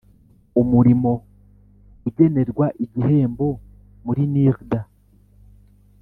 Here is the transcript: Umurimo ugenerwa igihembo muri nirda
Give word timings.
Umurimo 0.61 1.11
ugenerwa 2.07 2.65
igihembo 2.85 3.47
muri 4.05 4.23
nirda 4.33 4.79